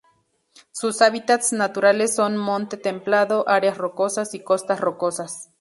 Sus 0.71 0.99
hábitats 1.03 1.53
naturales 1.53 2.15
son 2.15 2.35
monte 2.35 2.75
templado, 2.75 3.47
áreas 3.47 3.77
rocosas, 3.77 4.33
y 4.33 4.39
costas 4.43 4.79
rocosas. 4.79 5.49